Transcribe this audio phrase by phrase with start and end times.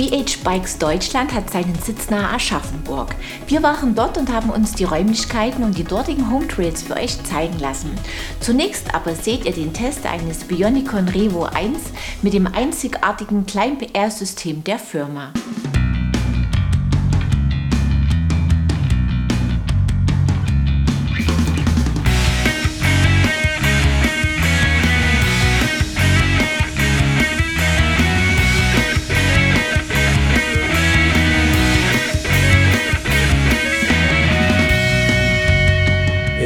[0.00, 3.14] BH Bikes Deutschland hat seinen Sitz nahe Aschaffenburg.
[3.48, 7.22] Wir waren dort und haben uns die Räumlichkeiten und die dortigen Home Trails für euch
[7.24, 7.90] zeigen lassen.
[8.40, 11.78] Zunächst aber seht ihr den Test eines Bionicon Revo 1
[12.22, 15.34] mit dem einzigartigen Klein-PR-System der Firma.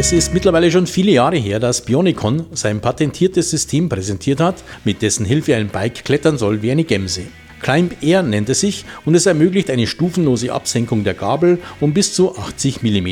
[0.00, 5.02] Es ist mittlerweile schon viele Jahre her, dass Bionicon sein patentiertes System präsentiert hat, mit
[5.02, 7.24] dessen Hilfe ein Bike klettern soll wie eine Gemse.
[7.60, 12.14] Climb Air nennt es sich und es ermöglicht eine stufenlose Absenkung der Gabel um bis
[12.14, 13.08] zu 80 mm,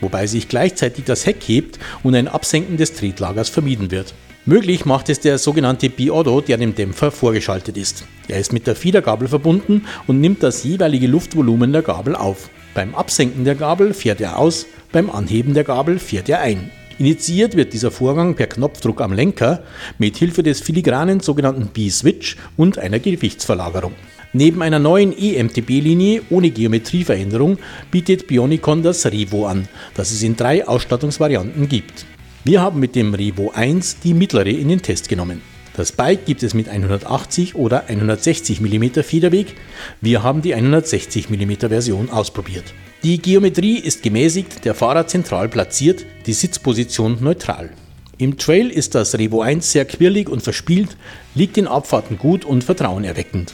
[0.00, 4.14] wobei sich gleichzeitig das Heck hebt und ein Absenken des Tretlagers vermieden wird.
[4.46, 8.06] Möglich macht es der sogenannte Bi-Otto, der dem Dämpfer vorgeschaltet ist.
[8.28, 12.48] Er ist mit der Fiedergabel verbunden und nimmt das jeweilige Luftvolumen der Gabel auf.
[12.72, 16.70] Beim Absenken der Gabel fährt er aus beim Anheben der Gabel fährt er ein.
[17.00, 19.64] Initiiert wird dieser Vorgang per Knopfdruck am Lenker
[19.98, 23.92] mit Hilfe des filigranen sogenannten B-Switch und einer Gewichtsverlagerung.
[24.32, 27.58] Neben einer neuen EMTB-Linie ohne Geometrieveränderung
[27.90, 32.06] bietet Bionicon das Revo an, das es in drei Ausstattungsvarianten gibt.
[32.44, 35.42] Wir haben mit dem Revo 1 die mittlere in den Test genommen.
[35.76, 39.56] Das Bike gibt es mit 180 oder 160 mm Federweg.
[40.00, 42.72] Wir haben die 160 mm Version ausprobiert.
[43.04, 47.68] Die Geometrie ist gemäßigt, der Fahrer zentral platziert, die Sitzposition neutral.
[48.16, 50.96] Im Trail ist das Revo 1 sehr quirlig und verspielt,
[51.34, 53.52] liegt in Abfahrten gut und vertrauenerweckend.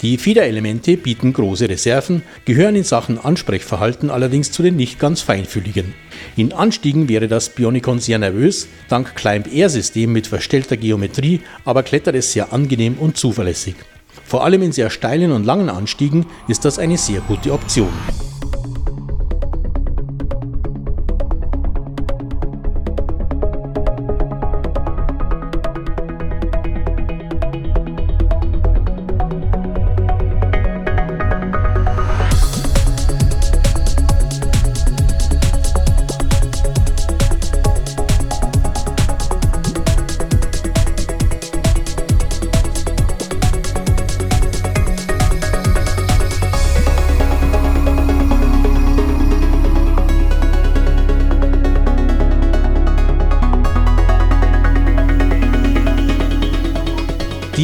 [0.00, 5.92] Die Federelemente bieten große Reserven, gehören in Sachen Ansprechverhalten allerdings zu den nicht ganz feinfühligen.
[6.36, 12.30] In Anstiegen wäre das Bionicon sehr nervös, dank Climb-Air-System mit verstellter Geometrie, aber klettert es
[12.30, 13.74] sehr angenehm und zuverlässig.
[14.24, 17.90] Vor allem in sehr steilen und langen Anstiegen ist das eine sehr gute Option.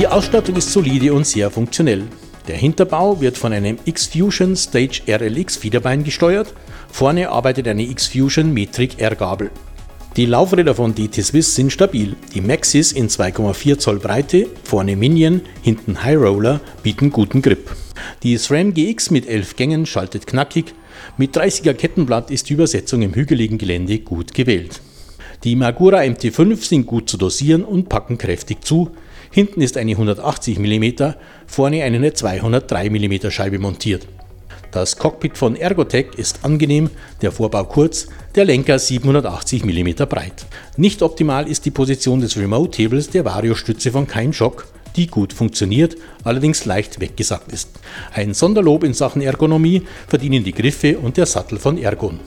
[0.01, 2.05] Die Ausstattung ist solide und sehr funktionell.
[2.49, 6.55] Der Hinterbau wird von einem X-Fusion Stage RLX Fiederbein gesteuert.
[6.91, 9.51] Vorne arbeitet eine X-Fusion Metric R-Gabel.
[10.17, 12.17] Die Laufräder von DT Swiss sind stabil.
[12.33, 17.71] Die Maxis in 2,4 Zoll Breite, vorne Minion, hinten High Roller bieten guten Grip.
[18.23, 20.73] Die SRAM GX mit 11 Gängen schaltet knackig.
[21.19, 24.81] Mit 30er Kettenblatt ist die Übersetzung im hügeligen Gelände gut gewählt.
[25.45, 28.93] Die Magura MT5 sind gut zu dosieren und packen kräftig zu.
[29.33, 31.13] Hinten ist eine 180 mm,
[31.47, 34.09] vorne eine 203 mm Scheibe montiert.
[34.73, 36.91] Das Cockpit von Ergotech ist angenehm,
[37.23, 40.47] der Vorbau kurz, der Lenker 780 mm breit.
[40.77, 45.33] Nicht optimal ist die Position des Remote Tables der Vario-Stütze von Kein Schock, die gut
[45.33, 47.71] funktioniert, allerdings leicht weggesackt ist.
[48.13, 52.19] Ein Sonderlob in Sachen Ergonomie verdienen die Griffe und der Sattel von Ergon.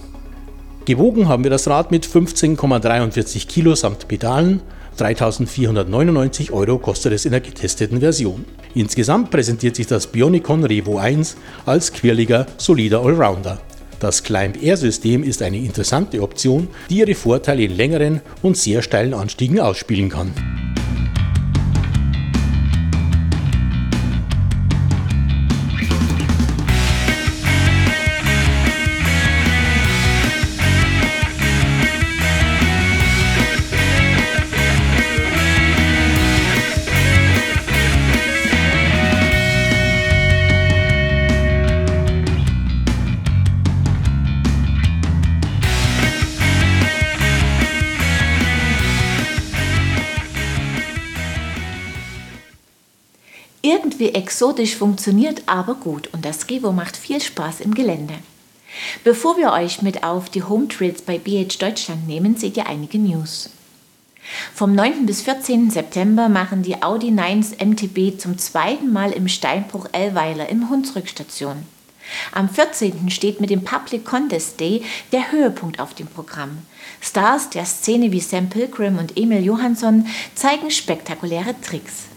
[0.85, 4.61] Gewogen haben wir das Rad mit 15,43 Kilo samt Pedalen,
[4.97, 8.45] 3.499 Euro kostet es in der getesteten Version.
[8.75, 13.59] Insgesamt präsentiert sich das Bionicon Revo 1 als quirliger, solider Allrounder.
[13.99, 19.59] Das Climb-Air-System ist eine interessante Option, die ihre Vorteile in längeren und sehr steilen Anstiegen
[19.59, 20.33] ausspielen kann.
[53.73, 58.13] Irgendwie exotisch funktioniert aber gut und das Revo macht viel Spaß im Gelände.
[59.03, 62.99] Bevor wir euch mit auf die Home Trails bei BH Deutschland nehmen, seht ihr einige
[62.99, 63.49] News.
[64.53, 65.07] Vom 9.
[65.07, 65.71] bis 14.
[65.71, 71.65] September machen die Audi 9s MTB zum zweiten Mal im Steinbruch Ellweiler im Hunsrückstation.
[72.31, 73.09] Am 14.
[73.09, 76.59] steht mit dem Public Contest Day der Höhepunkt auf dem Programm.
[77.01, 80.05] Stars der Szene wie Sam Pilgrim und Emil Johansson
[80.35, 82.12] zeigen spektakuläre Tricks.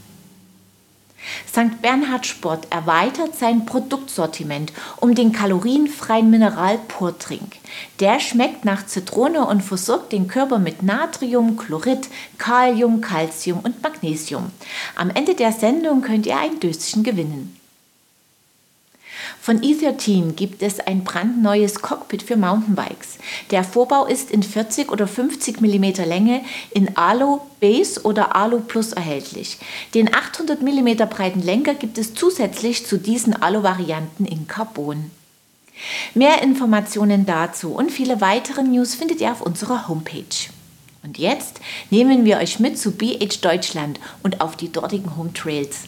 [1.49, 1.83] St.
[1.83, 7.57] Bernhard Sport erweitert sein Produktsortiment um den kalorienfreien Mineral Purtrink.
[8.01, 12.09] Der schmeckt nach Zitrone und versorgt den Körper mit Natrium, Chlorid,
[12.39, 14.51] Kalium, Calcium und Magnesium.
[14.95, 17.56] Am Ende der Sendung könnt ihr ein Döschen gewinnen.
[19.47, 23.19] Von E13 gibt es ein brandneues Cockpit für Mountainbikes.
[23.53, 28.93] Der Vorbau ist in 40 oder 50 mm Länge in Alu Base oder Alu Plus
[28.93, 29.59] erhältlich.
[29.95, 35.13] Den 800 mm breiten Lenker gibt es zusätzlich zu diesen Alu-Varianten in Carbon.
[36.15, 40.51] Mehr Informationen dazu und viele weitere News findet ihr auf unserer Homepage.
[41.05, 41.61] Und jetzt
[41.91, 45.83] nehmen wir euch mit zu BH Deutschland und auf die dortigen Home Trails.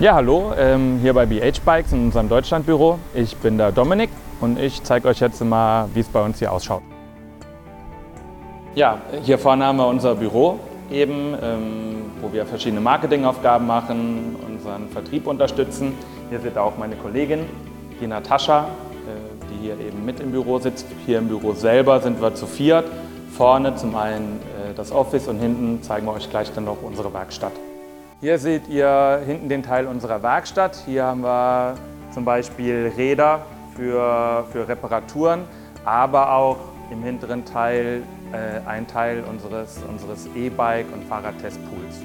[0.00, 2.98] Ja, hallo, ähm, hier bei BH Bikes in unserem Deutschlandbüro.
[3.12, 4.08] Ich bin der Dominik
[4.40, 6.80] und ich zeige euch jetzt mal, wie es bei uns hier ausschaut.
[8.74, 10.58] Ja, hier vorne haben wir unser Büro
[10.90, 15.92] eben, ähm, wo wir verschiedene Marketingaufgaben machen, unseren Vertrieb unterstützen.
[16.30, 17.40] Hier sitzt auch meine Kollegin,
[18.00, 20.86] die Natascha, äh, die hier eben mit im Büro sitzt.
[21.04, 22.86] Hier im Büro selber sind wir zu viert.
[23.36, 27.12] Vorne zum einen äh, das Office und hinten zeigen wir euch gleich dann noch unsere
[27.12, 27.52] Werkstatt.
[28.22, 30.76] Hier seht ihr hinten den Teil unserer Werkstatt.
[30.84, 31.74] Hier haben wir
[32.12, 35.44] zum Beispiel Räder für, für Reparaturen,
[35.86, 36.58] aber auch
[36.90, 38.02] im hinteren Teil
[38.32, 39.78] äh, ein Teil unseres,
[40.36, 42.02] E-Bike- und Fahrradtestpools.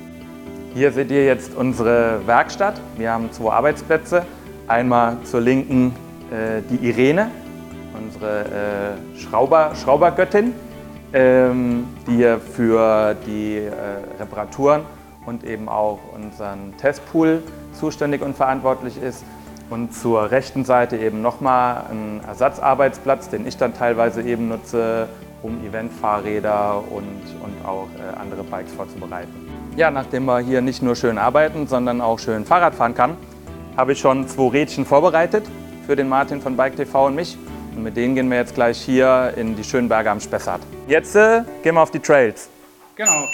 [0.74, 2.80] Hier seht ihr jetzt unsere Werkstatt.
[2.96, 4.26] Wir haben zwei Arbeitsplätze.
[4.68, 5.94] Einmal zur linken
[6.32, 7.30] äh, die Irene,
[7.94, 10.54] unsere äh, Schrauber, Schraubergöttin,
[11.12, 13.72] ähm, die hier für die äh,
[14.18, 14.84] Reparaturen
[15.26, 17.44] und eben auch unseren Testpool
[17.74, 19.24] zuständig und verantwortlich ist.
[19.70, 25.08] Und zur rechten Seite eben nochmal ein Ersatzarbeitsplatz, den ich dann teilweise eben nutze,
[25.42, 29.34] um Eventfahrräder und, und auch äh, andere Bikes vorzubereiten.
[29.76, 33.18] Ja, nachdem wir hier nicht nur schön arbeiten, sondern auch schön Fahrrad fahren kann,
[33.76, 35.46] habe ich schon zwei Rädchen vorbereitet
[35.86, 37.38] für den Martin von Bike TV und mich.
[37.76, 40.62] Und mit denen gehen wir jetzt gleich hier in die schönen Berge am Spessart.
[40.88, 42.50] Jetzt äh, gehen wir auf die Trails.
[42.96, 43.26] Genau.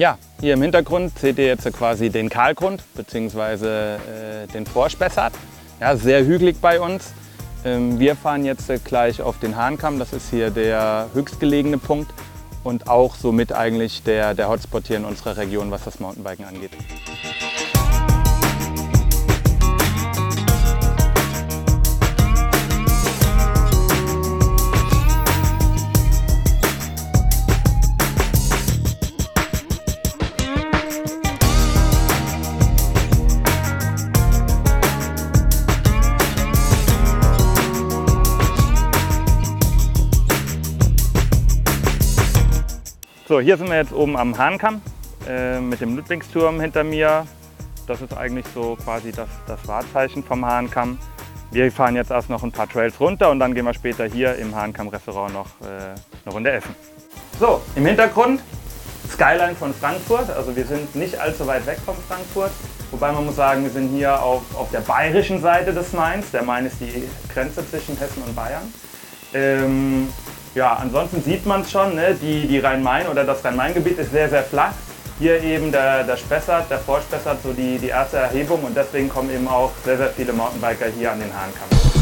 [0.00, 3.66] Ja, hier im Hintergrund seht ihr jetzt quasi den Kahlgrund bzw.
[3.66, 5.34] Äh, den Vorspessart.
[5.78, 7.12] Ja, sehr hügelig bei uns.
[7.66, 12.10] Ähm, wir fahren jetzt gleich auf den Hahnkamm, das ist hier der höchstgelegene Punkt
[12.64, 16.70] und auch somit eigentlich der, der Hotspot hier in unserer Region, was das Mountainbiken angeht.
[43.30, 44.82] So, hier sind wir jetzt oben am Hahnkamm
[45.28, 47.28] äh, mit dem Ludwigsturm hinter mir.
[47.86, 50.98] Das ist eigentlich so quasi das, das Wahrzeichen vom Hahnkamm.
[51.52, 54.34] Wir fahren jetzt erst noch ein paar Trails runter und dann gehen wir später hier
[54.34, 55.64] im Hahnkamm-Restaurant noch äh,
[56.24, 56.74] eine Runde essen.
[57.38, 58.40] So, im Hintergrund
[59.08, 60.28] Skyline von Frankfurt.
[60.30, 62.50] Also wir sind nicht allzu weit weg von Frankfurt.
[62.90, 66.32] Wobei man muss sagen, wir sind hier auf, auf der bayerischen Seite des Mains.
[66.32, 68.74] Der Main ist die Grenze zwischen Hessen und Bayern.
[69.32, 70.08] Ähm,
[70.54, 72.16] ja, ansonsten sieht man es schon, ne?
[72.20, 74.72] die, die Rhein-Main oder das Rhein-Main-Gebiet ist sehr, sehr flach.
[75.18, 79.30] Hier eben der, der Spessart, der Vorspessart, so die, die erste Erhebung und deswegen kommen
[79.30, 81.99] eben auch sehr, sehr viele Mountainbiker hier an den Hahnkamm.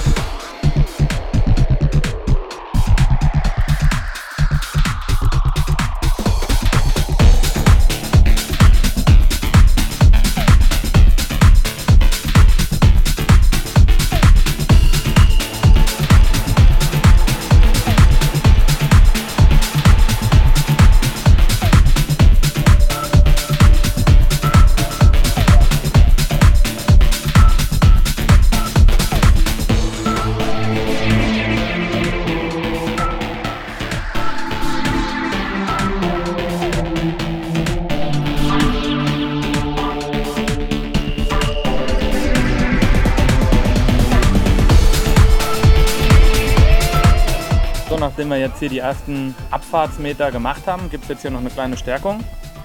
[48.18, 51.50] Nachdem wir jetzt hier die ersten Abfahrtsmeter gemacht haben, gibt es jetzt hier noch eine
[51.50, 52.25] kleine Stärkung.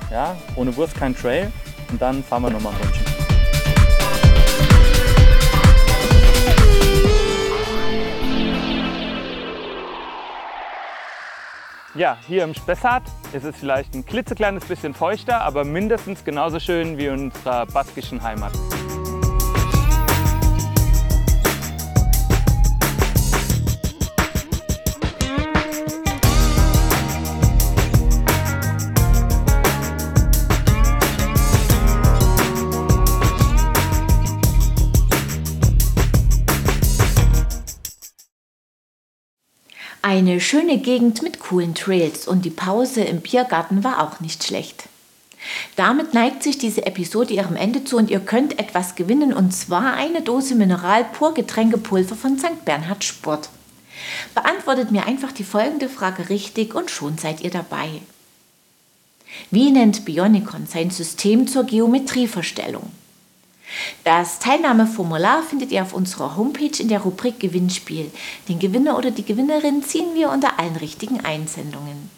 [0.09, 1.51] Ja, ohne Wurst kein Trail.
[1.91, 3.05] Und dann fahren wir nochmal ein Rundchen.
[11.93, 16.97] Ja, hier im Spessart ist es vielleicht ein klitzekleines bisschen feuchter, aber mindestens genauso schön
[16.97, 18.53] wie in unserer baskischen Heimat.
[40.15, 44.83] Eine schöne Gegend mit coolen Trails und die Pause im Biergarten war auch nicht schlecht.
[45.75, 49.95] Damit neigt sich diese Episode ihrem Ende zu und ihr könnt etwas gewinnen und zwar
[49.95, 52.63] eine Dose Mineral Pur von St.
[52.63, 53.49] Bernhard Sport.
[54.35, 57.89] Beantwortet mir einfach die folgende Frage richtig und schon seid ihr dabei.
[59.49, 62.91] Wie nennt Bionicon sein System zur Geometrieverstellung?
[64.03, 68.11] Das Teilnahmeformular findet ihr auf unserer Homepage in der Rubrik Gewinnspiel.
[68.49, 72.09] Den Gewinner oder die Gewinnerin ziehen wir unter allen richtigen Einsendungen.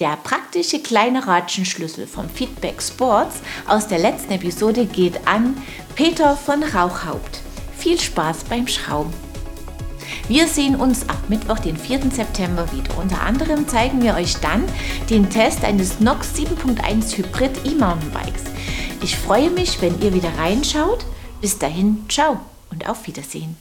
[0.00, 5.60] Der praktische kleine Ratschenschlüssel vom Feedback Sports aus der letzten Episode geht an
[5.96, 7.40] Peter von Rauchhaupt.
[7.76, 9.12] Viel Spaß beim Schrauben!
[10.28, 12.10] Wir sehen uns ab Mittwoch, den 4.
[12.12, 12.96] September wieder.
[12.98, 14.64] Unter anderem zeigen wir euch dann
[15.10, 18.44] den Test eines NOx 7.1 Hybrid E-Mountainbikes.
[19.00, 21.04] Ich freue mich, wenn ihr wieder reinschaut.
[21.40, 22.40] Bis dahin, ciao
[22.70, 23.56] und auf Wiedersehen.